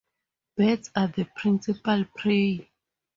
Birds 0.57 0.89
are 0.95 1.09
the 1.09 1.25
principal 1.35 2.05
prey. 2.17 2.67